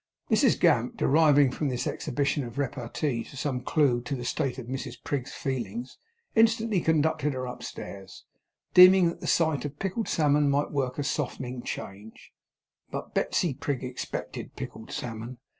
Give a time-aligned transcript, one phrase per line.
[0.31, 4.95] Mrs Gamp, deriving from this exhibition of repartee some clue to the state of Mrs
[5.03, 5.99] Prig's feelings,
[6.35, 8.25] instantly conducted her upstairs;
[8.73, 12.31] deeming that the sight of pickled salmon might work a softening change.
[12.89, 15.37] But Betsey Prig expected pickled salmon.